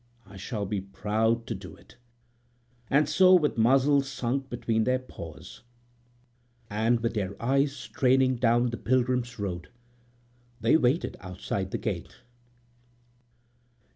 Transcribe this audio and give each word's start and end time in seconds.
"I 0.25 0.35
shall 0.35 0.65
be 0.65 0.81
proud 0.81 1.45
to 1.45 1.53
do 1.53 1.75
it." 1.75 1.95
And 2.89 3.07
so 3.07 3.35
with 3.35 3.55
muzzles 3.59 4.09
sunk 4.09 4.49
between 4.49 4.83
their 4.83 4.97
paws, 4.97 5.61
and 6.71 7.01
with 7.01 7.13
their 7.13 7.39
eyes 7.39 7.73
straining 7.73 8.37
down 8.37 8.71
the 8.71 8.77
pilgrims' 8.77 9.37
road, 9.37 9.69
they 10.59 10.75
wait 10.75 11.05
outside 11.19 11.69
the 11.69 11.77
gate. 11.77 12.15